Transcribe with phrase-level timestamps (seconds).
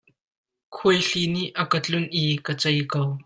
[0.75, 3.01] Khuaihli nih a ka tlunh i ka cei ko.